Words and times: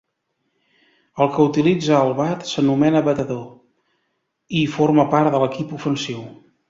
El 1.25 1.27
que 1.35 1.43
utilitza 1.49 1.99
el 2.05 2.13
bat, 2.21 2.45
s'anomena 2.53 3.03
batedor, 3.09 3.43
i 4.63 4.67
forma 4.79 5.07
part 5.13 5.35
de 5.37 5.43
l'equip 5.45 5.77
ofensiu. 5.83 6.25